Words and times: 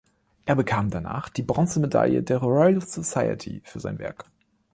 Er 0.47 0.55
bekam 0.55 0.89
danach 0.89 1.29
die 1.29 1.43
Bronzemedaille 1.43 2.23
der 2.23 2.39
Royal 2.39 2.81
Society 2.81 3.61
für 3.63 3.79
sein 3.79 3.99
Werk. 3.99 4.25